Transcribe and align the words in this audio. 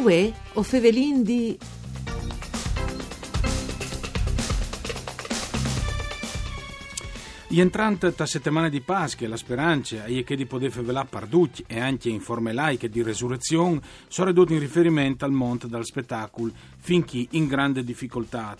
Uè, 0.00 0.32
o 0.54 0.62
fevelin 0.62 1.22
di... 1.22 1.58
Entrante 7.52 8.14
ta 8.14 8.26
settimana 8.26 8.68
di 8.68 8.80
Pasqua, 8.80 9.26
la 9.26 9.36
speranza 9.36 10.04
è 10.04 10.22
che 10.22 10.36
di 10.36 10.46
poter 10.46 10.70
favelà 10.70 11.04
parducci 11.04 11.64
e 11.66 11.80
anche 11.80 12.08
in 12.08 12.20
forme 12.20 12.52
laiche 12.52 12.88
di 12.88 13.02
resurrezione 13.02 13.80
sono 14.06 14.28
ridotti 14.28 14.52
in 14.52 14.60
riferimento 14.60 15.24
al 15.24 15.32
monte 15.32 15.66
dal 15.66 15.84
spettacolo 15.84 16.52
finché 16.78 17.26
in 17.30 17.48
grande 17.48 17.82
difficoltà. 17.82 18.56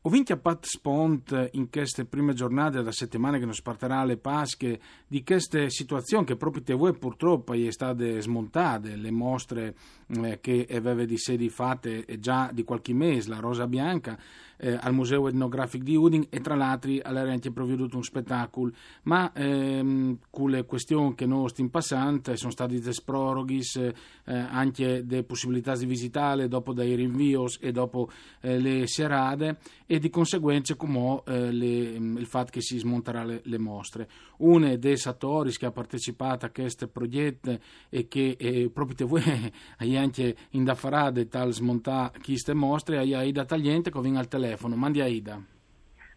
Ho 0.04 0.10
vinto 0.10 0.32
a 0.32 0.38
Pat 0.38 0.66
Spont 0.66 1.50
in 1.52 1.70
queste 1.70 2.06
prime 2.06 2.34
giornate 2.34 2.78
della 2.78 2.94
settimana 2.94 3.38
che 3.38 3.44
non 3.44 3.54
sparterà 3.54 4.06
le 4.06 4.16
Pasche 4.16 4.80
di 5.06 5.22
queste 5.26 5.70
situazioni 5.70 6.24
che 6.24 6.38
proprio 6.38 6.78
voi 6.78 6.98
purtroppo 6.98 7.52
è 7.52 7.70
state 7.70 8.22
smontate, 8.22 8.96
le 8.96 9.12
mostre 9.12 9.76
eh, 10.08 10.40
che 10.40 10.66
aveva 10.72 11.04
di 11.04 11.18
sedi 11.18 11.50
fatte 11.50 12.06
già 12.18 12.50
di 12.54 12.64
qualche 12.64 12.94
mese, 12.94 13.28
la 13.28 13.40
Rosa 13.40 13.68
Bianca 13.68 14.18
eh, 14.60 14.78
al 14.80 14.94
Museo 14.94 15.28
Etnografico 15.28 15.84
di 15.84 15.96
Udin 15.96 16.28
e 16.30 16.40
tra 16.42 16.56
l'altro 16.56 16.92
all'era 17.02 17.32
anche 17.32 17.52
provveduto 17.52 17.96
un 17.96 18.04
spettacolo, 18.04 18.72
ma 19.04 19.32
ehm, 19.34 20.18
con 20.30 20.50
le 20.50 20.66
questioni 20.66 21.16
che 21.16 21.26
noi 21.26 21.50
stiamo 21.50 21.70
passando 21.70 22.36
sono 22.36 22.52
stati 22.52 22.80
dei 22.80 22.94
sproroghis, 22.94 23.76
eh, 23.76 23.94
anche 24.26 25.06
delle 25.06 25.24
possibilità 25.24 25.76
di 25.76 25.86
visitare 25.86 26.48
dopo 26.48 26.74
dei 26.74 26.96
rinvios 26.96 27.58
e 27.62 27.72
dopo 27.72 28.10
eh, 28.42 28.60
le 28.60 28.88
serate 28.88 29.58
e 29.92 29.98
di 29.98 30.12
conseguenza 30.12 30.76
come 30.76 31.24
eh, 31.26 31.48
il 31.48 32.26
fatto 32.28 32.52
che 32.52 32.62
si 32.62 32.78
smonterà 32.78 33.24
le, 33.24 33.42
le 33.44 33.58
mostre. 33.58 34.08
Una 34.38 34.76
dei 34.76 34.98
Satoris 34.98 35.58
che 35.58 35.66
ha 35.66 35.72
partecipato 35.72 36.46
a 36.46 36.52
questo 36.52 36.88
progetto 36.88 37.58
e 37.90 38.08
che 38.08 38.36
eh, 38.38 38.70
proprio 38.72 39.08
voi 39.08 39.24
hai 39.78 39.98
anche 39.98 40.36
in 40.52 40.64
da 40.64 40.76
farade 40.76 41.28
tal 41.28 41.54
smontare 41.54 42.20
queste 42.24 42.54
mostre, 42.54 43.00
hai 43.00 43.16
Aida 43.16 43.46
Tagliente 43.46 43.90
che 43.90 44.00
viene 44.00 44.20
al 44.20 44.28
telefono. 44.28 44.76
Mandi 44.76 45.02
Aida. 45.02 45.59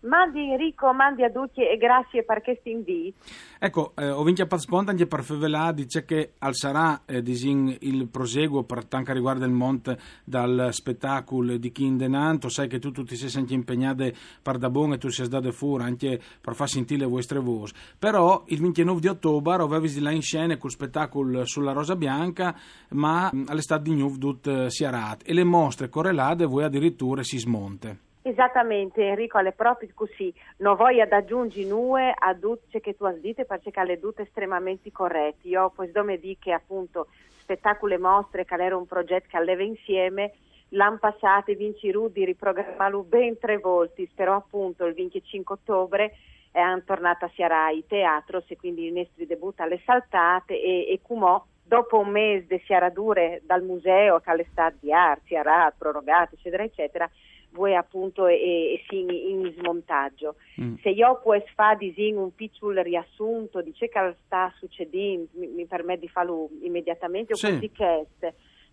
Mandi 0.03 0.50
Enrico, 0.50 0.92
mandi 0.92 1.22
a 1.22 1.31
tutti 1.31 1.61
e 1.61 1.77
grazie 1.77 2.25
per 2.25 2.42
questo 2.42 2.69
invito. 2.69 3.19
Ecco, 3.58 3.92
eh, 3.97 4.11
ho 4.11 4.25
vinto 4.25 4.42
a 4.42 4.59
sponta 4.59 4.91
anche 4.91 5.06
per 5.06 5.22
Fevelà, 5.22 5.70
dice 5.70 6.05
che 6.05 6.33
al 6.39 6.56
sarà 6.56 7.03
eh, 7.06 7.22
il 7.25 8.09
proseguo 8.11 8.64
per 8.64 8.84
tanto 8.86 9.12
riguarda 9.12 9.47
il 9.47 9.53
monte 9.53 9.97
dal 10.25 10.71
spettacolo 10.72 11.56
di 11.56 11.71
Kindenanto, 11.71 12.49
sai 12.49 12.66
che 12.66 12.81
tu, 12.81 12.91
tu 12.91 13.04
ti 13.04 13.15
sei 13.15 13.28
sempre 13.28 13.54
impegnato 13.54 14.10
per 14.43 14.59
da 14.59 14.71
buon 14.71 14.94
e 14.94 14.99
tu 14.99 15.09
sei 15.09 15.28
dato 15.28 15.53
fuori 15.53 15.84
anche 15.84 16.21
per 16.41 16.55
far 16.56 16.69
sentire 16.69 17.03
le 17.03 17.06
vostre 17.06 17.38
voci. 17.38 17.72
Però 17.97 18.43
il 18.49 18.60
29 18.60 19.00
di 19.00 19.06
ottobre 19.06 19.62
avevi 19.62 20.00
là 20.00 20.10
in 20.10 20.22
scena 20.22 20.56
col 20.56 20.71
spettacolo 20.71 21.44
sulla 21.44 21.71
Rosa 21.71 21.94
Bianca, 21.94 22.59
ma 22.91 23.31
all'estate 23.47 23.88
di 23.88 24.19
tut 24.19 24.47
eh, 24.49 24.69
si 24.69 24.84
arat 24.84 25.22
e 25.25 25.32
le 25.32 25.44
mostre 25.44 25.88
correlate 25.88 26.44
voi 26.44 26.65
addirittura 26.65 27.22
si 27.22 27.38
smonte. 27.38 28.10
Esattamente 28.25 29.03
Enrico, 29.03 29.38
è 29.38 29.53
proprio 29.53 29.88
così. 29.94 30.33
Non 30.59 30.77
voglio 30.77 31.05
aggiungere 31.09 31.66
nuove 31.66 32.15
a 32.16 32.33
tutte 32.34 32.81
che 32.81 32.94
tu 32.97 33.05
hai 33.05 33.21
detto 33.21 33.44
perché 33.44 33.84
le 33.84 33.99
tutte 33.99 34.22
estremamente 34.22 34.93
corrette. 34.93 35.49
Io 35.49 35.71
poi 35.71 35.91
dome 35.91 36.19
di 36.19 36.37
che 36.38 36.53
appunto 36.53 37.09
spettacolo 37.41 37.94
e 37.94 37.99
mostre 37.99 38.44
che 38.44 38.55
era 38.55 38.77
un 38.77 38.87
progetto 38.87 39.27
che 39.28 39.37
alleva 39.37 39.65
insieme 39.65 40.32
l'anno 40.69 40.99
passato 40.99 41.53
Vinci 41.55 41.91
Rudi 41.91 42.25
riprogrammato 42.25 43.03
ben 43.03 43.38
tre 43.38 43.59
volte, 43.59 44.09
però 44.15 44.37
appunto 44.37 44.84
il 44.87 44.94
25 44.94 45.56
ottobre 45.56 46.16
è 46.50 46.61
tornata 46.84 47.27
a 47.27 47.31
Siarai 47.34 47.84
Teatro, 47.87 48.43
e 48.47 48.56
quindi 48.56 48.87
i 48.87 48.93
nostri 48.93 49.27
debutta 49.27 49.65
alle 49.65 49.81
saltate 49.84 50.61
e, 50.61 50.93
e 50.93 51.00
Cumò 51.03 51.44
dopo 51.65 51.99
un 51.99 52.11
mese 52.11 52.47
di 52.49 52.62
Siaradure 52.66 53.41
dal 53.44 53.62
museo 53.62 54.21
che 54.21 54.31
all'estate 54.31 54.77
di 54.81 54.93
arte, 54.93 55.22
Siarat, 55.27 55.75
prorogato 55.77 56.34
eccetera 56.34 56.62
eccetera 56.62 57.11
voi 57.52 57.74
appunto 57.74 58.26
e, 58.26 58.34
e 58.34 58.96
in, 58.96 59.10
in 59.10 59.54
smontaggio. 59.58 60.36
Mm. 60.60 60.74
Se 60.82 60.90
io 60.90 61.20
posso 61.22 61.46
fare 61.54 61.92
un 62.14 62.34
piccolo 62.34 62.82
riassunto 62.82 63.60
di 63.62 63.72
ciò 63.74 63.86
che 63.86 64.16
sta 64.24 64.52
succedendo, 64.58 65.28
mi, 65.32 65.46
mi 65.48 65.66
permette 65.66 66.00
di 66.00 66.08
farlo 66.08 66.48
immediatamente, 66.62 67.34
sì. 67.34 67.50
così 67.50 67.70
che, 67.70 68.06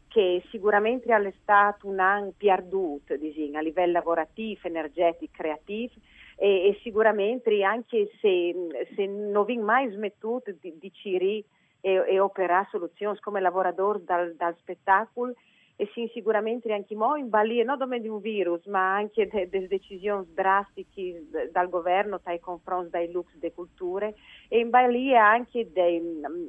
che 0.08 0.44
sicuramente 0.50 1.14
è 1.14 1.34
stato 1.42 1.88
un 1.88 2.00
anno 2.00 2.34
perduto 2.36 3.14
a 3.14 3.62
livello 3.62 3.92
lavorativo, 3.92 4.62
energetico, 4.64 5.32
creativo 5.36 5.94
e, 6.36 6.70
e 6.70 6.80
sicuramente 6.82 7.62
anche 7.64 8.10
se, 8.20 8.56
se 8.96 9.06
non 9.06 9.46
vi 9.46 9.58
mai 9.58 9.90
smettuto 9.92 10.52
di, 10.60 10.74
di 10.80 10.92
ciri 10.94 11.44
e, 11.82 12.04
e 12.08 12.20
operare 12.20 12.68
soluzioni 12.72 13.20
come 13.20 13.42
lavoratore 13.42 14.04
dal, 14.04 14.34
dal 14.36 14.56
spettacolo, 14.58 15.34
e 15.82 15.90
sì, 15.94 16.12
sicuramente 16.14 16.74
anche 16.74 16.94
noi 16.94 17.22
in 17.22 17.30
balia 17.30 17.64
non 17.64 17.78
solo 17.78 17.98
di 18.00 18.10
un 18.10 18.20
virus, 18.20 18.66
ma 18.66 18.96
anche 18.96 19.30
delle 19.30 19.48
de 19.48 19.68
decisioni 19.68 20.28
drastiche 20.34 21.24
dal 21.54 21.70
governo 21.70 22.20
nei 22.26 22.42
confronti 22.42 22.90
dei 22.90 23.10
lux 23.10 23.34
de 23.36 23.54
culture 23.54 24.14
e 24.50 24.60
in 24.60 24.70
balia 24.70 25.26
anche 25.26 25.72
dei, 25.72 25.96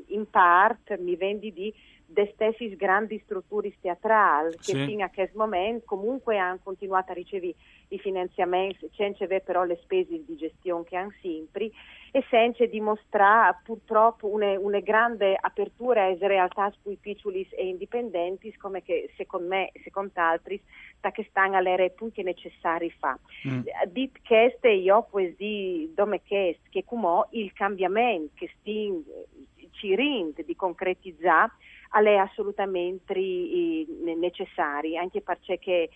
in 0.06 0.28
parte, 0.28 0.98
mi 0.98 1.14
vendi 1.14 1.52
di 1.52 1.72
delle 2.10 2.32
stesse 2.34 2.76
grandi 2.76 3.20
strutture 3.24 3.72
teatrali 3.80 4.56
che 4.56 4.72
sì. 4.74 4.84
fino 4.84 5.04
a 5.04 5.10
questo 5.12 5.38
momento 5.38 5.84
comunque 5.86 6.38
hanno 6.38 6.58
continuato 6.62 7.12
a 7.12 7.14
ricevere 7.14 7.54
i 7.88 7.98
finanziamenti 7.98 8.88
senza 8.94 9.24
avere 9.24 9.42
però 9.42 9.64
le 9.64 9.78
spese 9.82 10.22
di 10.24 10.36
gestione 10.36 10.84
che 10.84 10.96
hanno 10.96 11.12
sempre 11.20 11.70
e 12.12 12.24
senza 12.28 12.64
dimostrare 12.66 13.58
purtroppo 13.64 14.26
una, 14.26 14.58
una 14.58 14.80
grande 14.80 15.36
apertura 15.38 16.04
a 16.04 16.16
realtà 16.20 16.72
più 16.82 16.98
piccoli 16.98 17.46
e 17.50 17.68
indipendenti 17.68 18.56
come 18.56 18.82
che 18.82 19.10
secondo 19.16 19.48
me 19.48 19.70
e 19.72 19.80
secondo 19.82 20.12
altri 20.14 20.60
che 21.12 21.26
stanno 21.30 21.56
all'era 21.56 21.88
punti 21.90 22.22
necessari 22.22 22.90
fa. 22.90 23.18
Mm. 23.48 23.62
Dit 23.88 24.18
questo 24.26 24.68
io 24.68 25.06
di 25.36 25.90
dome 25.94 26.20
che 26.22 26.58
che 26.68 26.84
come 26.84 27.26
il 27.30 27.52
cambiamento 27.52 28.32
che 28.34 28.50
stin, 28.58 29.02
ci 29.70 29.94
rende 29.94 30.44
di 30.44 30.54
concretizzare 30.54 31.52
è 31.90 32.16
assolutamente 32.16 33.14
necessari 34.16 34.96
anche 34.96 35.20
perché 35.20 35.90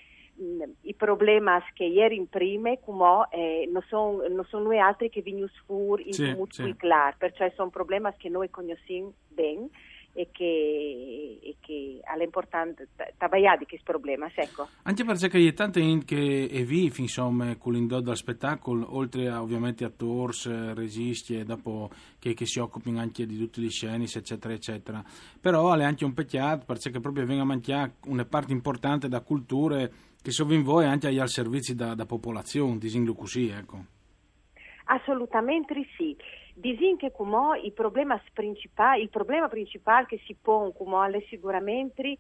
i 0.80 0.94
problemi 0.94 1.50
che 1.74 1.84
ieri 1.84 2.16
in 2.16 2.28
prime 2.28 2.80
come 2.80 3.28
eh, 3.30 3.68
non 3.70 3.82
sono 3.88 4.26
non 4.26 4.44
son 4.48 4.64
noi 4.64 4.80
altri 4.80 5.08
che 5.08 5.22
vengono 5.22 5.48
fuori 5.64 6.06
in 6.06 6.12
sì, 6.12 6.36
sì. 6.48 6.74
chiaro 6.76 7.14
perciò 7.16 7.48
sono 7.54 7.70
problemi 7.70 8.10
che 8.16 8.28
noi 8.28 8.50
conosciamo 8.50 9.12
bene 9.28 9.68
e 10.16 10.28
che, 10.30 11.38
e 11.42 11.56
che 11.60 12.00
è 12.02 12.22
importante 12.22 12.88
tagliare 13.18 13.58
di 13.58 13.66
questo 13.66 13.90
problema 13.90 14.30
ecco. 14.32 14.68
anche 14.82 15.04
perché 15.04 15.28
c'è 15.28 15.52
tanta 15.52 15.80
gente 15.80 16.04
che 16.04 16.48
è 16.50 16.62
viva 16.62 16.94
insomma 16.98 17.56
con 17.56 17.72
l'indotto 17.72 18.02
dal 18.02 18.16
spettacolo 18.16 18.96
oltre 18.96 19.28
a 19.28 19.42
ovviamente 19.42 19.84
attori, 19.84 20.32
registi 20.74 21.36
e 21.36 21.44
dopo 21.44 21.90
che, 22.20 22.32
che, 22.32 22.46
si 22.46 22.60
occupano 22.60 23.00
anche 23.00 23.26
di 23.26 23.36
tutti 23.36 23.60
gli 23.60 23.68
sceni 23.68 24.04
eccetera 24.04 24.54
eccetera 24.54 25.02
però 25.40 25.74
è 25.74 25.82
anche 25.82 26.04
un 26.04 26.14
peccato 26.14 26.64
perché 26.64 27.00
proprio 27.00 27.26
venga 27.26 27.42
a 27.42 27.46
mancare 27.46 27.94
una 28.06 28.24
parte 28.24 28.52
importante 28.52 29.08
da 29.08 29.20
culture 29.20 29.92
che 30.22 30.30
sono 30.30 30.54
in 30.54 30.62
voi 30.62 30.86
anche 30.86 31.08
agli 31.08 31.20
servizi 31.26 31.74
da, 31.74 31.94
da 31.94 32.06
popolazione, 32.06 32.78
disin 32.78 33.14
così, 33.14 33.48
ecco. 33.48 33.84
Assolutamente 34.86 35.74
sì. 35.98 36.16
Disin 36.56 36.96
che 36.96 37.10
come 37.10 37.58
il 37.58 37.72
problema 37.72 38.20
principale, 38.32 39.08
che 40.06 40.20
si 40.24 40.36
pone 40.40 40.72
come 40.72 41.24
sicuramente 41.28 42.16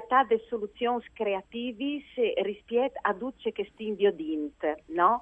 che 0.00 0.14
ha 0.14 0.24
delle 0.24 0.42
soluzioni 0.48 1.04
creative 1.12 2.02
rispetto 2.42 2.98
a 3.02 3.12
tutte 3.12 3.52
queste 3.52 3.82
inviodint, 3.82 4.84
no? 4.86 5.20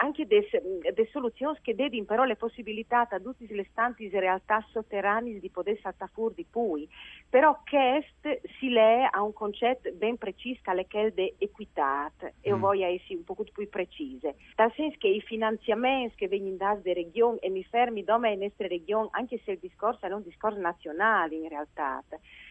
Anche 0.00 0.26
delle 0.26 1.08
soluzioni 1.10 1.58
che 1.60 1.74
dedin 1.74 2.06
però 2.06 2.24
le 2.24 2.36
possibilità 2.36 3.06
a 3.10 3.20
tutte 3.20 3.44
le 3.48 3.66
stanti 3.70 4.08
realtà 4.08 4.64
sotterranee 4.70 5.38
di 5.38 5.50
poter 5.50 5.78
saltare 5.82 6.10
fuori 6.14 6.34
di 6.36 6.46
poi, 6.48 6.88
però 7.28 7.60
questo 7.68 8.40
si 8.58 8.70
lega 8.70 9.10
a 9.10 9.22
un 9.22 9.34
concetto 9.34 9.92
ben 9.92 10.16
preciso 10.16 10.60
che 10.88 11.06
è 11.06 11.10
di 11.10 11.34
equità 11.38 12.10
e 12.40 12.54
mm. 12.54 12.58
voglio 12.58 12.86
essere 12.86 13.16
un 13.16 13.24
po' 13.24 13.34
più 13.34 13.68
precise, 13.68 14.36
nel 14.56 14.72
senso 14.74 14.96
che 14.98 15.08
i 15.08 15.20
finanziamenti 15.20 16.16
che 16.16 16.28
vengono 16.28 16.56
dalle 16.56 16.94
regioni 16.94 17.38
e 17.40 17.50
mi 17.50 17.64
fermo 17.64 17.94
mi 17.96 18.04
doma 18.04 18.28
in 18.28 18.40
nostra 18.40 18.66
regione, 18.66 19.08
anche 19.12 19.40
se 19.44 19.52
il 19.52 19.58
discorso 19.58 20.06
è 20.06 20.12
un 20.12 20.22
discorso 20.22 20.58
nazionale 20.58 21.34
in 21.34 21.48
realtà 21.48 22.02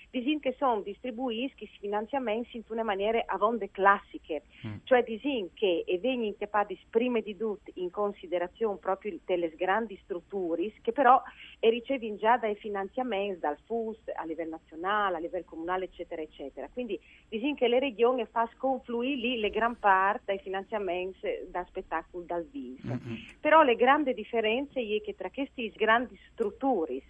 disin 0.09 0.39
che 0.39 0.55
sono 0.57 0.81
distribuischi 0.81 1.69
finanziamenti 1.79 2.57
in 2.57 2.63
una 2.67 2.83
maniera 2.83 3.23
avonde 3.25 3.71
classiche, 3.71 4.43
mm. 4.65 4.75
cioè 4.83 5.03
disin 5.03 5.49
che 5.53 5.83
e 5.85 5.99
vengono 5.99 6.33
capaci 6.37 6.77
prima 6.89 7.19
di 7.19 7.35
tutto 7.35 7.71
in 7.75 7.89
considerazione 7.89 8.77
proprio 8.77 9.17
delle 9.25 9.49
grandi 9.55 9.99
strutture 10.03 10.71
che 10.81 10.91
però 10.91 11.21
ricevono 11.59 12.15
già 12.15 12.37
dai 12.37 12.55
finanziamenti 12.55 13.39
dal 13.39 13.57
FUS 13.65 13.97
a 14.15 14.23
livello 14.25 14.51
nazionale, 14.51 15.17
a 15.17 15.19
livello 15.19 15.45
comunale 15.45 15.85
eccetera 15.85 16.21
eccetera. 16.21 16.69
Quindi 16.71 16.99
disin 17.27 17.55
che 17.55 17.67
le 17.67 17.79
regioni 17.79 18.25
fa 18.25 18.49
sconfluire 18.55 19.15
lì 19.15 19.39
le 19.39 19.49
gran 19.49 19.77
parte 19.77 20.23
dai 20.25 20.39
finanziamenti 20.39 21.27
da 21.49 21.65
spettacolo 21.67 22.23
dal 22.23 22.45
vivo. 22.51 22.93
Mm-hmm. 22.93 23.15
Però 23.39 23.63
le 23.63 23.75
grandi 23.75 24.13
differenze 24.13 24.79
è 24.79 25.01
che 25.01 25.15
tra 25.15 25.29
queste 25.29 25.69
grandi 25.75 26.17
strutture 26.31 27.01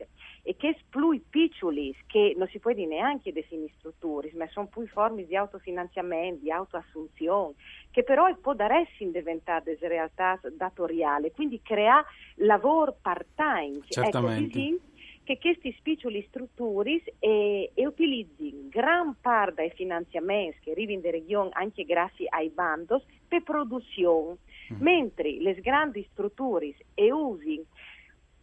e 0.44 0.56
che 0.56 0.78
più 0.90 1.22
piccoli 1.30 1.96
che 2.08 2.34
non 2.38 2.48
si 2.48 2.60
può 2.60 2.72
dire 2.72 2.95
neanche 2.96 3.32
definire 3.32 3.74
strutture, 3.78 4.32
ma 4.36 4.48
sono 4.48 4.68
più 4.68 4.88
forme 4.88 5.26
di 5.26 5.36
autofinanziamento, 5.36 6.42
di 6.42 6.52
autoassunzione, 6.52 7.54
che 7.92 8.04
però 8.04 8.34
può 8.38 8.54
darsi 8.54 9.10
diventare 9.12 9.78
realtà 9.82 10.40
datoriale, 10.56 11.32
quindi 11.32 11.62
crea 11.62 12.04
lavoro 12.36 12.96
part-time. 13.02 13.78
Ecco, 13.78 13.86
Certamente. 13.88 14.60
Ecco, 14.60 14.94
che 15.24 15.40
questi 15.40 15.76
piccoli 15.82 16.24
strutture 16.28 17.02
e, 17.18 17.72
e 17.74 17.88
utilizzino 17.88 18.70
gran 18.70 19.16
parte 19.20 19.56
dei 19.56 19.72
finanziamenti 19.72 20.60
che 20.62 20.72
arrivano 20.72 21.00
in 21.00 21.12
regione 21.12 21.50
anche 21.54 21.84
grazie 21.84 22.28
ai 22.30 22.50
bandos 22.50 23.04
per 23.28 23.42
produzione, 23.42 24.38
mm. 24.72 24.78
mentre 24.82 25.32
le 25.40 25.56
grandi 25.62 26.08
strutture 26.12 26.76
e 26.94 27.12
usino 27.12 27.64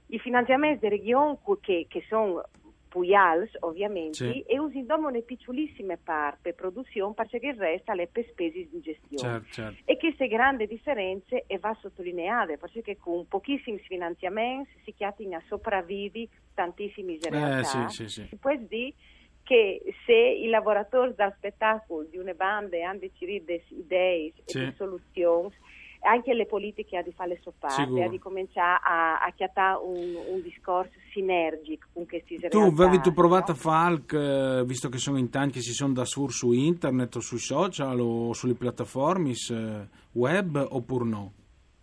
i 0.09 0.19
finanziamenti 0.19 0.81
delle 0.81 0.97
regioni 0.97 1.39
che, 1.61 1.87
che 1.89 2.05
sono 2.09 2.43
Puyals 2.93 3.51
ovviamente 3.61 4.33
sì. 4.33 4.43
e 4.43 4.59
usano 4.59 5.09
una 5.09 5.21
piccolissima 5.21 5.97
parte 5.97 6.53
produzione 6.53 7.15
perché 7.15 7.39
il 7.39 7.55
resto 7.55 7.93
è 7.93 8.07
per 8.07 8.27
spese 8.29 8.69
di 8.71 8.81
gestione 8.83 9.17
certo, 9.17 9.47
certo. 9.51 9.83
e 9.87 9.97
queste 9.97 10.29
grandi 10.29 10.67
differenze 10.67 11.45
e 11.47 11.59
va 11.59 11.75
sottolineate 11.81 12.59
perché 12.59 12.99
con 12.99 13.27
pochissimi 13.27 13.79
finanziamenti 13.79 14.73
si 14.85 14.93
chiamano 14.93 15.37
a 15.37 15.43
sopravvivi 15.49 16.29
tantissimi 16.53 17.19
realtà 17.31 17.87
eh, 17.87 17.89
sì, 17.89 18.09
sì, 18.09 18.27
sì. 18.27 18.37
può 18.37 18.55
dire 18.57 18.93
che 19.43 19.83
se 20.05 20.13
i 20.13 20.49
lavoratori 20.49 21.15
del 21.17 21.33
spettacolo 21.39 22.07
di 22.11 22.19
una 22.19 22.35
banda 22.35 22.77
hanno 22.87 22.99
deciso 22.99 23.53
idee 23.69 24.35
e 24.45 24.75
soluzioni 24.77 25.51
anche 26.03 26.35
le 26.35 26.47
politiche 26.47 26.97
ha 26.97 27.03
di 27.03 27.13
fare 27.13 27.31
le 27.31 27.39
sue 27.43 27.53
parte, 27.59 28.03
ha 28.03 28.09
di 28.09 28.19
cominciare 28.19 28.81
a, 28.83 29.21
a 29.21 29.31
chiattare 29.35 29.81
un, 29.83 30.17
un, 30.31 30.43
discorso 30.43 30.93
sinergico 31.13 31.89
con 31.93 32.07
questi 32.07 32.39
Tu 32.49 32.59
avevi 32.59 33.01
tu 33.01 33.13
provato 33.13 33.53
no? 33.53 33.59
a 33.59 33.61
Falk, 33.61 34.13
eh, 34.13 34.65
visto 34.65 34.89
che 34.89 34.99
sono 34.99 35.19
in 35.19 35.31
tanti 35.31 35.55
che 35.55 35.61
si 35.61 35.73
sono 35.73 35.93
da 35.93 36.05
sur 36.05 36.33
su 36.33 36.53
internet 36.53 37.17
o 37.17 37.21
sui 37.21 37.39
social 37.39 37.99
o 38.01 38.33
sulle 38.33 38.55
piattaforme 38.55 39.31
eh, 39.31 39.89
web 40.13 40.67
oppure 40.71 41.05
no? 41.05 41.33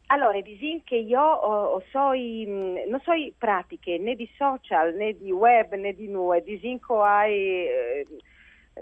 Allora, 0.07 0.41
disin 0.41 0.83
che 0.83 0.95
io 0.95 1.21
ho 1.21 1.81
so 1.91 2.13
i, 2.13 2.43
mm, 2.47 2.89
non 2.89 2.99
so 3.03 3.11
pratiche 3.37 3.99
né 3.99 4.15
di 4.15 4.27
social 4.37 4.95
né 4.95 5.15
di 5.15 5.31
web 5.31 5.73
né 5.75 5.93
di 5.93 6.07
nuove, 6.07 6.43
disin 6.43 6.79
che 6.79 6.93
hai... 6.93 7.67
Eh, 7.67 8.07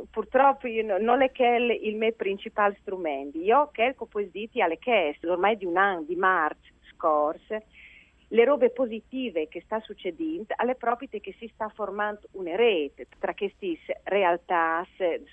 purtroppo 0.10 0.68
io 0.68 0.98
non 1.00 1.22
è 1.22 1.32
che 1.32 1.80
il 1.82 1.96
mio 1.96 2.12
principale 2.14 2.78
strumento. 2.82 3.38
Io 3.40 3.70
che 3.72 3.96
poi 4.10 4.30
diti 4.32 4.62
alle 4.62 4.78
chieste 4.78 5.30
ormai 5.30 5.58
di 5.58 5.66
un 5.66 5.78
anno, 5.78 6.04
di 6.04 6.16
marzo 6.16 6.72
scorso, 6.94 7.62
le 8.30 8.44
robe 8.44 8.72
positive 8.72 9.48
che 9.48 9.62
sta 9.62 9.80
succedendo, 9.80 10.54
alle 10.58 10.76
proprie 10.76 11.08
che 11.08 11.34
si 11.40 11.50
sta 11.54 11.70
formando 11.70 12.28
una 12.32 12.56
rete 12.56 13.08
tra 13.20 13.34
queste 13.34 13.78
realtà 14.04 14.86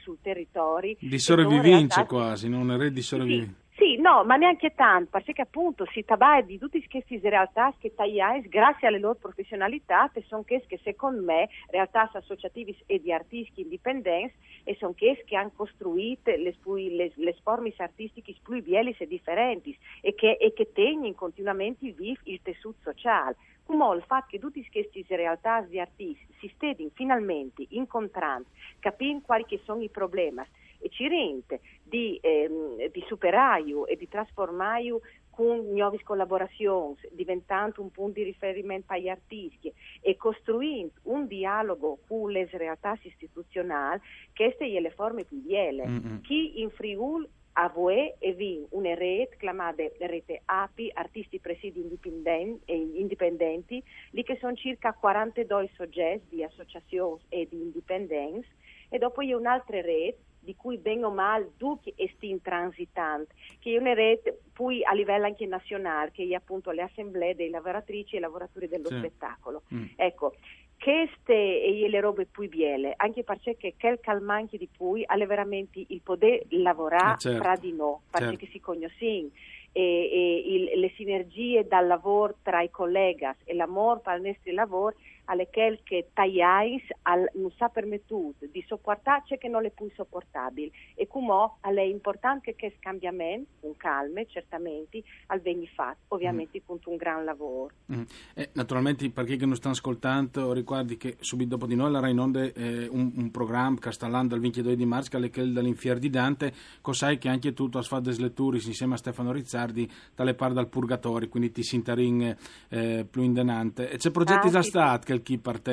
sul 0.02 0.18
territorio. 0.22 0.94
Di 1.00 1.18
sopravvivenza 1.18 2.04
quasi, 2.04 2.48
non 2.48 2.60
una 2.60 2.76
rete 2.76 2.92
di 2.92 3.02
sopravvivenza. 3.02 3.52
Sì. 3.56 3.62
Sì, 3.76 3.96
no, 3.96 4.22
ma 4.24 4.36
neanche 4.36 4.72
tanto, 4.76 5.10
perché 5.10 5.42
appunto 5.42 5.84
si 5.90 6.04
tratta 6.04 6.40
di 6.42 6.58
tutte 6.58 6.80
queste 6.88 7.18
realtà 7.28 7.74
che 7.76 7.92
tagliais 7.92 8.46
grazie 8.48 8.86
alle 8.86 9.00
loro 9.00 9.16
professionalità, 9.16 10.08
sono 10.28 10.44
queste 10.44 10.76
che 10.76 10.80
secondo 10.84 11.20
me 11.22 11.48
realtà 11.70 12.08
associative 12.12 12.76
e 12.86 13.00
di 13.00 13.12
artisti 13.12 13.62
indipendenti 13.62 14.36
e 14.62 14.76
sono 14.78 14.94
queste 14.96 15.24
che 15.24 15.34
hanno 15.34 15.50
costruito 15.56 16.30
le, 16.30 16.54
le, 16.62 17.12
le 17.16 17.36
forme 17.42 17.74
artistiche 17.76 18.36
più 18.40 18.62
belle 18.62 18.94
e 18.96 19.06
differenti 19.08 19.76
e 20.02 20.14
che, 20.14 20.36
e 20.38 20.52
che 20.52 20.70
tengono 20.72 21.12
continuamente 21.14 21.90
vivo 21.90 22.20
il 22.24 22.40
tessuto 22.42 22.78
sociale 22.92 23.34
come 23.64 23.96
il 23.96 24.04
fatto 24.06 24.26
che 24.28 24.38
tutte 24.38 24.62
queste 24.70 25.04
realtà 25.16 25.62
di 25.62 25.80
artisti 25.80 26.26
si 26.38 26.48
stedino 26.54 26.90
finalmente 26.94 27.64
incontrando, 27.70 28.46
capendo 28.78 29.22
quali 29.24 29.44
sono 29.64 29.82
i 29.82 29.88
problemi 29.88 30.42
e 30.84 30.90
ci 30.90 31.08
rende 31.08 31.60
di, 31.82 32.18
ehm, 32.20 32.88
di 32.90 33.02
superare 33.08 33.64
e 33.86 33.96
di 33.96 34.06
trasformare 34.06 35.00
con 35.30 35.66
nuove 35.72 35.98
collaborazioni, 36.04 36.96
diventando 37.10 37.80
un 37.80 37.90
punto 37.90 38.20
di 38.20 38.24
riferimento 38.24 38.92
agli 38.92 39.08
artisti 39.08 39.72
e 40.02 40.14
costruendo 40.16 40.92
un 41.04 41.26
dialogo 41.26 41.98
con 42.06 42.30
le 42.30 42.46
realtà 42.52 42.98
istituzionali, 43.02 44.00
queste 44.34 44.66
sono 44.66 44.80
le 44.80 44.90
forme 44.90 45.24
più 45.24 45.38
belle. 45.38 45.86
Mm-hmm. 45.86 46.20
Chi 46.20 46.60
in 46.60 46.70
Friuli 46.70 47.26
a 47.56 47.68
voi 47.68 48.12
e 48.18 48.32
vi 48.32 48.64
una 48.70 48.94
rete 48.94 49.36
chiamata 49.38 49.82
rete 49.98 50.42
API, 50.44 50.90
Artisti 50.92 51.38
Presidi 51.38 51.80
Indipendenti, 51.80 52.72
indipendenti 52.98 53.82
lì 54.10 54.22
che 54.22 54.36
sono 54.40 54.54
circa 54.54 54.92
42 54.92 55.70
soggetti 55.74 56.36
di 56.36 56.42
associazioni 56.42 57.20
e 57.28 57.46
di 57.48 57.60
indipendenza 57.60 58.48
e 58.88 58.98
dopo 58.98 59.22
c'è 59.22 59.32
un'altra 59.32 59.80
rete 59.80 60.18
di 60.44 60.54
cui 60.54 60.78
ben 60.78 61.04
o 61.04 61.10
male 61.10 61.52
duchi 61.56 61.92
e 61.96 62.12
sti 62.14 62.40
transitanti, 62.42 63.34
che 63.58 63.74
è 63.74 63.78
una 63.78 63.94
rete 63.94 64.38
poi 64.52 64.84
a 64.84 64.92
livello 64.92 65.24
anche 65.24 65.46
nazionale, 65.46 66.12
che 66.12 66.26
è 66.28 66.34
appunto 66.34 66.70
le 66.70 66.82
assemblee 66.82 67.34
dei 67.34 67.50
lavoratrici 67.50 68.16
e 68.16 68.20
lavoratori 68.20 68.68
dello 68.68 68.88
sì. 68.88 68.98
spettacolo. 68.98 69.62
Mm. 69.74 69.86
Ecco, 69.96 70.34
queste 70.78 71.32
e 71.32 71.88
le 71.88 72.00
robe 72.00 72.26
più 72.26 72.48
biele, 72.48 72.92
anche 72.96 73.24
perché 73.24 73.74
quel 73.78 74.00
calmanche 74.00 74.58
di 74.58 74.68
cui 74.76 75.02
ha 75.04 75.16
veramente 75.24 75.82
il 75.86 76.00
poter 76.02 76.42
lavorare 76.50 77.14
eh 77.14 77.18
certo. 77.18 77.40
tra 77.40 77.56
di 77.56 77.72
noi, 77.72 77.96
perché 78.10 78.36
certo. 78.36 78.46
si 78.46 78.60
conoscono 78.60 79.30
e, 79.76 79.82
e 79.82 80.42
il, 80.46 80.78
le 80.78 80.92
sinergie 80.96 81.66
dal 81.66 81.86
lavoro 81.86 82.36
tra 82.42 82.62
i 82.62 82.70
colleghi 82.70 83.26
e 83.44 83.54
l'amore 83.54 84.00
per 84.00 84.16
il 84.16 84.22
nostro 84.22 84.52
lavoro 84.52 84.94
alle 85.26 85.48
che 85.50 86.10
tagliais 86.12 86.82
al, 87.02 87.28
non 87.34 87.50
sa 87.56 87.68
permettuto 87.68 88.46
di 88.50 88.62
sopportarci 88.66 89.38
che 89.38 89.48
non 89.48 89.64
è 89.64 89.70
più 89.70 89.90
sopportabile 89.94 90.70
e 90.94 91.06
come 91.06 91.32
è 91.62 91.80
importante 91.80 92.54
che 92.54 92.74
scambiamento 92.78 93.50
con 93.60 93.76
calme 93.76 94.26
certamente 94.26 95.02
al 95.28 95.40
venni 95.40 95.66
fatto 95.66 96.14
ovviamente 96.14 96.58
mm. 96.58 96.66
con 96.66 96.78
un 96.84 96.96
gran 96.96 97.24
lavoro 97.24 97.74
mm. 97.92 98.02
eh, 98.34 98.50
naturalmente 98.52 99.08
per 99.10 99.24
chi 99.24 99.36
non 99.44 99.56
sta 99.56 99.70
ascoltando 99.70 100.52
ricordi 100.52 100.96
che 100.96 101.16
subito 101.20 101.50
dopo 101.50 101.66
di 101.66 101.74
noi 101.74 101.90
la 101.90 102.00
Rai 102.00 102.16
Onde 102.18 102.52
eh, 102.52 102.88
un, 102.88 103.12
un, 103.16 103.30
programma 103.30 103.78
Castellano 103.78 104.28
dal 104.28 104.40
22 104.40 104.76
di 104.76 104.84
marzo 104.84 105.18
che 105.18 105.40
è 105.40 105.44
dall'infier 105.46 105.98
di 105.98 106.10
Dante. 106.10 106.52
Cos'hai 106.80 107.18
che 107.18 107.28
anche 107.28 107.52
tu 107.52 107.68
has 107.72 107.86
fatto 107.86 108.10
letture 108.16 108.56
insieme 108.56 108.94
a 108.94 108.96
Stefano 108.96 109.32
Rizzardi 109.32 109.90
dalle 110.14 110.34
par 110.34 110.52
dal 110.52 110.68
purgatorio 110.68 111.28
quindi 111.28 111.50
ti 111.50 111.62
sintarin 111.62 112.36
eh, 112.68 113.06
più 113.08 113.22
indenante 113.22 113.90
e 113.90 113.96
c'è 113.96 114.10
progetti 114.10 114.48
ah, 114.48 114.50
da 114.50 114.62
sì, 114.62 114.68
stat 114.68 115.04
che 115.16 115.22
chi 115.22 115.38
parte 115.38 115.72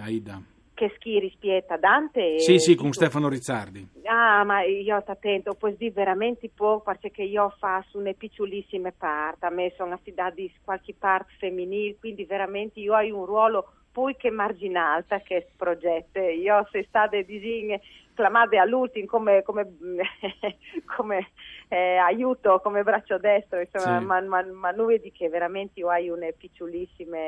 Aida? 0.00 0.40
Che 0.74 0.92
schi 0.96 1.18
rispetta 1.18 1.76
Dante? 1.76 2.38
Sì, 2.38 2.58
sì, 2.58 2.76
con 2.76 2.92
Stefano 2.92 3.28
Rizzardi. 3.28 3.86
Ah, 4.04 4.44
ma 4.44 4.62
io 4.62 5.00
sto 5.00 5.10
attento, 5.10 5.54
poi 5.54 5.76
di 5.76 5.90
veramente 5.90 6.48
poco 6.54 6.94
perché 7.00 7.22
io 7.22 7.52
faccio 7.58 7.98
una 7.98 8.12
piccolissima 8.12 8.92
parte, 8.96 9.46
a 9.46 9.50
me 9.50 9.72
sono 9.76 9.94
affidati 9.94 10.52
qualche 10.62 10.94
parte 10.96 11.32
femminile, 11.38 11.96
quindi 11.98 12.24
veramente 12.24 12.78
io 12.78 12.94
ho 12.94 13.16
un 13.16 13.24
ruolo 13.24 13.72
poi 13.90 14.14
che 14.16 14.30
marginale 14.30 15.02
per 15.02 15.24
questo 15.24 15.50
progetto. 15.56 16.20
Io 16.20 16.68
se 16.70 16.84
state 16.88 17.24
disegne 17.24 17.80
chiamate 18.14 18.58
all'ultimo 18.58 19.06
come, 19.06 19.42
come, 19.42 19.66
come 20.96 21.30
eh, 21.68 21.96
aiuto, 21.96 22.60
come 22.62 22.82
braccio 22.82 23.18
destro, 23.18 23.60
insomma, 23.60 23.98
sì. 23.98 24.04
ma, 24.04 24.20
ma, 24.20 24.42
ma 24.42 24.70
noi 24.70 25.00
di 25.00 25.10
che 25.10 25.28
veramente 25.28 25.80
io 25.80 25.88
ho 25.88 26.14
una 26.14 26.28
piccolissima 26.36 27.18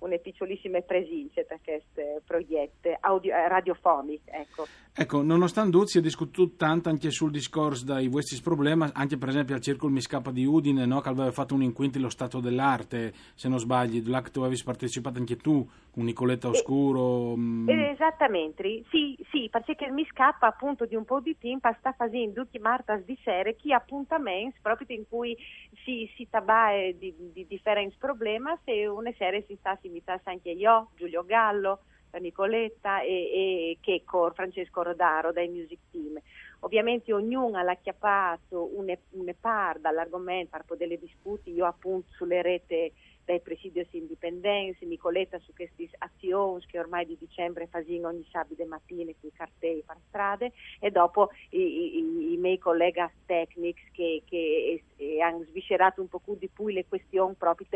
una 0.00 0.16
piccolissime 0.18 0.82
presenze 0.82 1.44
per 1.44 1.60
queste 1.62 2.22
proiette 2.24 2.96
audio, 3.00 3.34
eh, 3.34 3.48
radiofoniche. 3.48 4.30
Ecco. 4.30 4.66
Ecco, 4.92 5.22
nonostante 5.22 5.86
si 5.86 5.98
è 5.98 6.00
discusso 6.00 6.54
tanto 6.56 6.88
anche 6.88 7.10
sul 7.10 7.30
discorso 7.30 7.84
dei 7.84 8.08
vostri 8.08 8.40
problemi, 8.40 8.88
anche 8.92 9.16
per 9.16 9.28
esempio 9.28 9.54
al 9.54 9.60
Circolo 9.60 9.92
Miscapa 9.92 10.30
di 10.30 10.44
Udine, 10.44 10.86
no, 10.86 11.00
che 11.00 11.08
aveva 11.08 11.30
fatto 11.32 11.54
un 11.54 11.62
inquinto 11.62 11.98
lo 11.98 12.08
stato 12.08 12.40
dell'arte, 12.40 13.12
se 13.34 13.48
non 13.48 13.58
sbagli, 13.58 14.06
là 14.08 14.22
che 14.22 14.30
tu 14.30 14.40
avevi 14.40 14.60
partecipato 14.62 15.18
anche 15.18 15.36
tu, 15.36 15.66
con 15.90 16.04
Nicoletta 16.04 16.48
Oscuro. 16.48 17.34
Eh, 17.66 17.90
esattamente, 17.90 18.84
sì, 18.90 19.16
sì, 19.30 19.48
perché 19.50 19.84
il 19.84 19.92
Miscapa 19.92 20.46
appunto 20.46 20.86
di 20.86 20.94
un 20.94 21.04
po' 21.04 21.20
di 21.20 21.36
tempo 21.38 21.68
sta 21.78 21.92
facendo 21.92 22.42
tutti 22.42 22.58
martas 22.58 23.02
di 23.04 23.18
serie 23.22 23.56
chi 23.56 23.72
appuntamenti 23.72 24.58
proprio 24.62 24.86
in 24.96 25.04
cui 25.08 25.36
si, 25.84 26.10
si 26.16 26.28
tabae 26.28 26.96
di, 26.98 27.14
di 27.32 27.46
differenti 27.46 27.96
problemi 27.98 28.50
e 28.64 28.86
una 28.86 29.12
serie 29.16 29.44
si 29.46 29.56
sta 29.58 29.76
si 29.80 29.88
invitasse 29.88 30.30
anche 30.30 30.50
io, 30.50 30.90
Giulio 30.96 31.24
Gallo, 31.24 31.80
Nicoletta 32.18 33.02
e, 33.02 33.08
e 33.08 33.78
Checco, 33.80 34.30
Francesco 34.32 34.82
Rodaro 34.82 35.32
dai 35.32 35.48
Music 35.48 35.78
Team. 35.90 36.20
Ovviamente 36.60 37.12
ognuno 37.12 37.56
ha 37.56 37.62
acchiappato 37.62 38.70
una, 38.76 38.94
una 39.10 39.34
parte 39.38 39.80
dall'argomento 39.80 40.50
per 40.50 40.64
poter 40.64 40.98
discutere, 40.98 41.56
io 41.56 41.64
appunto 41.64 42.10
sulle 42.12 42.42
reti 42.42 42.92
dai 43.24 43.40
presidios 43.40 43.86
indipendenti, 43.92 44.84
Nicoletta 44.86 45.38
su 45.38 45.52
queste 45.54 45.88
azioni 45.98 46.64
che 46.66 46.80
ormai 46.80 47.06
di 47.06 47.16
dicembre 47.18 47.68
fanno 47.68 48.08
ogni 48.08 48.26
sabato 48.30 48.64
mattina 48.66 49.12
con 49.20 49.28
i 49.28 49.32
cartelli 49.32 49.82
per 49.86 49.96
strade 50.08 50.52
e 50.80 50.90
dopo 50.90 51.30
i, 51.50 51.60
i, 51.60 52.32
i 52.32 52.36
miei 52.36 52.58
colleghi 52.58 53.00
tecnici 53.26 53.88
che, 53.92 54.22
che 54.26 54.82
hanno 55.22 55.44
sviscerato 55.44 56.00
un 56.00 56.08
po' 56.08 56.20
di 56.38 56.48
più 56.48 56.68
le 56.68 56.86
questioni 56.86 57.34
proprio 57.34 57.66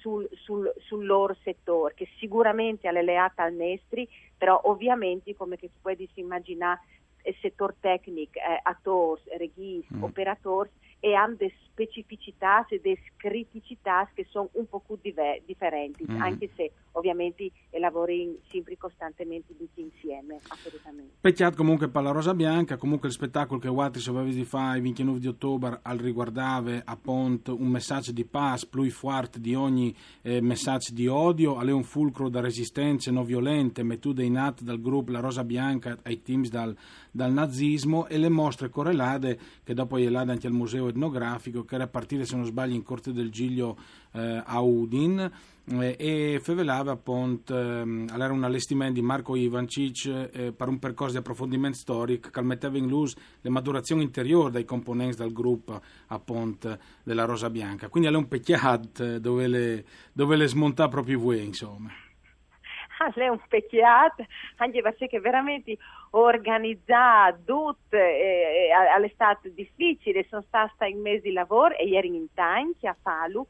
sul, 0.00 0.28
sul, 0.32 0.72
sul, 0.78 1.06
loro 1.06 1.36
settore, 1.42 1.94
che 1.94 2.08
sicuramente 2.18 2.88
è 2.88 2.96
alleata 2.96 3.44
al 3.44 3.54
Nestri, 3.54 4.08
però 4.36 4.60
ovviamente 4.64 5.34
come 5.36 5.56
che 5.56 5.70
puoi 5.80 6.08
immaginare 6.14 6.80
il 7.24 7.36
settore 7.40 7.76
tecnico, 7.80 8.38
eh, 8.38 8.60
attori, 8.62 9.20
registi, 9.36 9.94
mm. 9.94 10.02
operatori, 10.02 10.70
e 11.00 11.14
hanno 11.14 11.34
delle 11.36 11.52
specificità 11.70 12.66
e 12.68 12.80
delle 12.82 12.98
criticità 13.16 14.08
che 14.14 14.26
sono 14.28 14.50
un 14.52 14.68
po' 14.68 14.82
diver- 15.00 15.42
differenti, 15.46 16.04
mm. 16.08 16.20
anche 16.20 16.50
se 16.54 16.72
ovviamente 16.92 17.50
lavoriamo 17.70 18.36
sempre 18.48 18.76
costantemente 18.76 19.56
tutti 19.56 19.80
insieme, 19.80 20.40
assolutamente. 20.48 21.14
Peccato 21.20 21.56
comunque 21.56 21.88
per 21.88 22.02
la 22.02 22.10
Rosa 22.10 22.34
Bianca, 22.34 22.76
comunque 22.76 23.08
il 23.08 23.14
spettacolo 23.14 23.58
che 23.60 23.68
Watri 23.68 24.02
aveva 24.08 24.24
di 24.24 24.44
fare 24.44 24.76
il 24.76 24.82
29 24.82 25.18
di 25.18 25.28
ottobre 25.28 25.78
al 25.82 25.98
riguardave 25.98 26.82
appunto 26.84 27.54
un 27.58 27.68
messaggio 27.68 28.12
di 28.12 28.24
pace 28.24 28.66
più 28.66 28.88
forte 28.90 29.40
di 29.40 29.54
ogni 29.54 29.94
eh, 30.22 30.40
messaggio 30.40 30.92
di 30.92 31.06
odio, 31.06 31.56
alle 31.56 31.72
un 31.72 31.84
fulcro 31.84 32.28
da 32.28 32.40
resistenze 32.40 33.10
non 33.10 33.24
violente, 33.24 33.82
mettude 33.82 34.24
in 34.24 34.36
atto 34.36 34.64
dal 34.64 34.80
gruppo 34.80 35.12
La 35.12 35.20
Rosa 35.20 35.44
Bianca 35.44 35.98
ai 36.02 36.22
teams 36.22 36.50
dal, 36.50 36.76
dal 37.10 37.32
nazismo 37.32 38.06
e 38.06 38.18
le 38.18 38.28
mostre 38.28 38.68
correlate 38.68 39.38
che 39.64 39.74
dopo 39.74 39.96
è 39.96 40.06
anche 40.06 40.46
al 40.46 40.52
museo 40.52 40.88
etnografico 40.88 41.64
che 41.64 41.74
era 41.74 41.84
a 41.84 41.88
partire 41.88 42.24
se 42.24 42.36
non 42.36 42.44
sbaglio 42.44 42.74
in 42.74 42.82
Corte 42.82 43.12
del 43.12 43.30
Giglio 43.30 43.76
eh, 44.12 44.42
a 44.44 44.60
Udin 44.60 45.30
eh, 45.72 45.96
e 45.98 46.40
fevelava 46.42 46.92
appunto 46.92 47.56
eh, 47.56 48.06
era 48.12 48.32
un 48.32 48.44
allestimento 48.44 48.94
di 48.94 49.02
Marco 49.02 49.36
Ivancic 49.36 50.30
eh, 50.32 50.52
per 50.52 50.68
un 50.68 50.78
percorso 50.78 51.12
di 51.12 51.18
approfondimento 51.18 51.78
storico 51.78 52.30
che 52.30 52.42
metteva 52.42 52.78
in 52.78 52.88
luce 52.88 53.16
le 53.40 53.50
maturazioni 53.50 54.02
interiori 54.02 54.52
dei 54.52 54.64
componenti 54.64 55.16
del 55.16 55.32
gruppo 55.32 55.80
appunto 56.08 56.78
della 57.02 57.24
Rosa 57.24 57.50
Bianca. 57.50 57.88
Quindi 57.88 58.08
è 58.08 58.14
un 58.14 58.28
peccato 58.28 59.04
eh, 59.04 59.20
dove 59.20 59.46
le, 59.46 59.84
dove 60.12 60.36
le 60.36 60.48
smonta 60.48 60.88
proprio 60.88 61.18
voi 61.18 61.44
insomma 61.44 61.90
lei 63.14 63.26
è 63.26 63.30
un 63.30 63.40
pecchiato, 63.48 64.24
anche 64.56 64.82
perché 64.82 65.20
veramente 65.20 65.76
organizzato 66.10 67.38
tutto 67.44 67.96
eh, 67.96 68.68
eh 68.68 68.72
all'estate 68.72 69.52
difficile, 69.54 70.26
sono 70.28 70.42
stata 70.42 70.86
in 70.86 71.00
mesi 71.00 71.28
di 71.28 71.32
lavoro 71.32 71.76
e 71.76 71.86
ieri 71.86 72.08
in 72.08 72.26
tanti 72.34 72.86
a 72.86 72.96
Falu, 73.00 73.46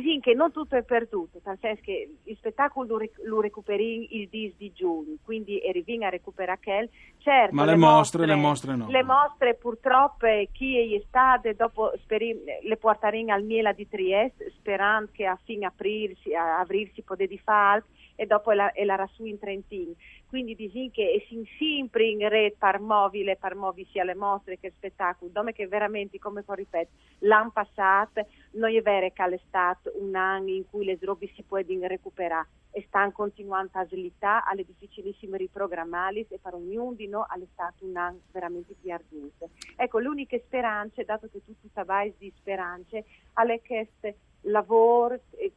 dicono 0.00 0.20
che 0.20 0.34
non 0.34 0.52
tutto 0.52 0.76
è 0.76 0.82
perduto, 0.82 1.40
nel 1.44 1.58
senso 1.60 1.82
che 1.82 2.16
il 2.22 2.36
spettacolo 2.36 2.98
lo 3.24 3.40
recuperi 3.40 4.16
il 4.16 4.28
10 4.28 4.54
di 4.56 4.72
giugno, 4.72 5.16
quindi 5.22 5.60
arriviamo 5.66 6.06
a 6.06 6.10
recuperare 6.10 6.58
quel. 6.62 6.88
Certo, 7.18 7.54
Ma 7.54 7.64
le, 7.64 7.72
le 7.72 7.76
mostre, 7.76 8.26
le 8.26 8.34
mostre 8.34 8.76
no. 8.76 8.88
Le 8.88 9.02
mostre 9.02 9.54
purtroppo 9.54 10.26
chi 10.52 10.94
è 10.94 11.02
stato 11.06 11.52
dopo 11.52 11.92
speri, 11.98 12.36
le 12.62 12.76
porteremo 12.76 13.32
al 13.32 13.44
Miela 13.44 13.72
di 13.72 13.88
Trieste 13.88 14.52
sperando 14.56 15.10
che 15.12 15.26
a 15.26 15.38
fine 15.44 15.66
aprile, 15.66 16.14
a 16.36 16.60
aprile 16.60 16.90
si 16.94 17.02
potesse 17.02 17.40
fare 17.44 17.84
e 18.14 18.26
dopo 18.26 18.50
è 18.50 18.54
la, 18.54 18.72
è 18.72 18.84
la 18.84 18.94
Rassù 18.94 19.24
in 19.24 19.38
Trentino. 19.38 19.92
Quindi 20.32 20.54
dicono 20.56 20.88
che 20.92 21.26
si 21.28 21.46
sempre 21.58 22.06
in 22.06 22.26
rete 22.26 22.56
per 22.58 22.80
mobile, 22.80 23.36
per 23.36 23.54
mobile 23.54 23.86
sia 23.90 24.02
le 24.02 24.14
mostre 24.14 24.58
che 24.58 24.68
il 24.68 24.72
spettacolo, 24.74 25.30
dove 25.30 25.52
che 25.52 25.66
veramente, 25.66 26.18
come 26.18 26.42
ripeto, 26.46 26.90
l'anno 27.18 27.50
passato 27.50 28.26
non 28.52 28.74
è 28.74 28.80
vero 28.80 29.10
che 29.12 29.40
stato 29.46 29.92
un 29.96 30.14
anno 30.14 30.48
in 30.48 30.64
cui 30.70 30.86
le 30.86 30.96
robe 31.02 31.30
si 31.34 31.42
possono 31.42 31.86
recuperare 31.86 32.48
e 32.70 32.82
stanno 32.86 33.12
continuando 33.12 33.72
a 33.74 33.84
slittare, 33.84 34.44
alle 34.48 34.64
difficilissime 34.64 35.36
riprogrammali 35.36 36.24
e 36.26 36.38
per 36.38 36.54
ognuno 36.54 36.94
di 36.94 37.08
noi 37.08 37.26
stato 37.52 37.84
un 37.84 37.94
anno 37.98 38.20
veramente 38.32 38.74
più 38.80 38.90
arduo. 38.90 39.28
Ecco, 39.76 39.98
l'unica 39.98 40.38
speranza, 40.38 41.02
dato 41.02 41.28
che 41.30 41.44
tutti 41.44 41.68
sapete 41.74 42.14
di 42.16 42.32
speranze, 42.38 43.04
è 43.34 43.60
che 43.60 43.90
questo 44.00 44.18
lavoro 44.48 45.20
eh, 45.32 45.52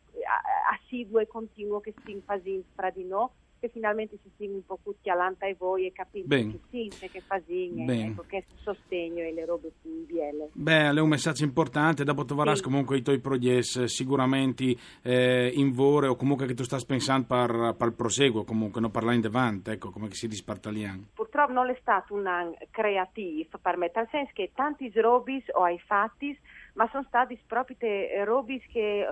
assiduo 0.69 1.19
e 1.19 1.27
continuo 1.27 1.79
che 1.79 1.93
si 2.03 2.21
facendo 2.25 2.65
fra 2.75 2.89
di 2.89 3.05
noi 3.05 3.29
che 3.65 3.69
finalmente 3.69 4.17
si 4.21 4.29
siano 4.37 4.55
un 4.55 4.65
po' 4.65 4.79
tutti 4.83 5.09
all'anta 5.09 5.45
e 5.47 5.55
voi 5.57 5.87
e 5.87 5.91
capite 5.91 6.27
che 6.27 6.59
sì, 6.69 7.09
che 7.09 7.21
fasine, 7.21 8.07
ecco, 8.07 8.23
che 8.27 8.45
sostegno 8.61 9.23
e 9.23 9.33
le 9.33 9.45
robe 9.45 9.71
più 9.81 10.05
bielle. 10.05 10.49
Beh, 10.53 10.89
è 10.89 10.99
un 10.99 11.09
messaggio 11.09 11.43
importante, 11.43 12.03
dopo 12.03 12.25
troverai 12.25 12.57
sì. 12.57 12.63
comunque 12.63 12.97
i 12.97 13.01
tuoi 13.01 13.19
progetti 13.19 13.87
sicuramente 13.87 14.75
eh, 15.01 15.51
in 15.53 15.71
vore 15.71 16.07
o 16.07 16.15
comunque 16.15 16.45
che 16.45 16.53
tu 16.53 16.63
stai 16.63 16.83
pensando 16.85 17.25
per, 17.27 17.75
per 17.77 17.87
il 17.87 17.93
proseguo, 17.93 18.43
comunque, 18.43 18.81
non 18.81 18.91
parlare 18.91 19.15
in 19.15 19.21
davanti, 19.21 19.71
ecco, 19.71 19.89
come 19.89 20.11
si 20.11 20.27
dice 20.27 20.43
partagliano. 20.43 21.07
Purtroppo 21.13 21.51
non 21.51 21.69
è 21.69 21.77
stato 21.79 22.13
un 22.13 22.27
anno 22.27 22.55
creativo 22.69 23.57
per 23.61 23.77
me, 23.77 23.91
nel 23.93 24.07
senso 24.11 24.31
che 24.33 24.51
tanti 24.53 24.91
robis 24.95 25.43
ho 25.53 25.63
ai 25.63 25.79
fatti, 25.79 26.37
ma 26.73 26.87
sono 26.91 27.05
stati 27.07 27.39
proprio 27.47 27.77
robis 28.25 28.63
che 28.71 29.07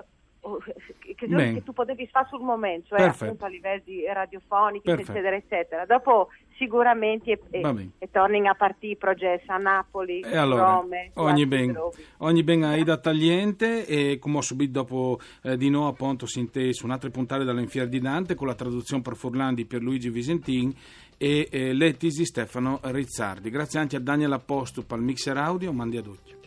che, 0.98 1.14
che 1.14 1.62
tu 1.62 1.72
potevi 1.72 2.06
fare 2.06 2.26
sul 2.28 2.40
momento, 2.40 2.88
cioè 2.88 2.98
Perfetto. 2.98 3.24
appunto 3.24 3.44
a 3.44 3.48
livello 3.48 3.82
di 3.84 4.04
radiofonici, 4.06 4.84
Perfetto. 4.84 5.12
eccetera, 5.12 5.36
eccetera. 5.36 5.86
Dopo 5.86 6.28
sicuramente 6.56 7.30
e, 7.30 7.40
e, 7.50 7.88
e 7.98 8.10
tornano 8.10 8.50
a 8.50 8.54
partire 8.54 8.96
progetti 8.96 9.50
a 9.50 9.56
Napoli, 9.56 10.20
e 10.20 10.36
allora, 10.36 10.74
Rome, 10.74 11.10
ogni 11.14 11.46
ben, 11.46 11.76
ogni 12.18 12.42
ben 12.42 12.62
Aida 12.62 12.96
Tagliente 12.98 13.86
e 13.86 14.18
come 14.18 14.38
ho 14.38 14.40
subito 14.40 14.72
dopo 14.72 15.18
eh, 15.42 15.56
di 15.56 15.70
no 15.70 15.88
appunto 15.88 16.26
si 16.26 16.48
su 16.70 16.84
un'altra 16.84 17.10
puntata 17.10 17.42
dall'Infier 17.42 17.88
di 17.88 17.98
Dante 17.98 18.34
con 18.34 18.46
la 18.46 18.54
traduzione 18.54 19.02
per 19.02 19.16
Furlandi 19.16 19.64
per 19.64 19.82
Luigi 19.82 20.10
Visentin 20.10 20.72
e 21.16 21.48
eh, 21.50 21.72
Lettis 21.72 22.18
di 22.18 22.24
Stefano 22.24 22.80
Rizzardi. 22.82 23.50
Grazie 23.50 23.80
anche 23.80 23.96
a 23.96 24.00
Daniel 24.00 24.32
Apostol 24.32 24.84
per 24.84 24.98
il 24.98 25.04
mixer 25.04 25.36
audio, 25.36 25.72
mandi 25.72 25.96
a 25.96 26.02
tutti. 26.02 26.43